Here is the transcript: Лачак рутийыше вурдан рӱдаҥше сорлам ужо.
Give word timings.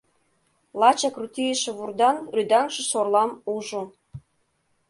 Лачак 0.79 1.15
рутийыше 1.21 1.71
вурдан 1.77 2.17
рӱдаҥше 2.35 2.83
сорлам 2.91 3.31
ужо. 3.55 3.81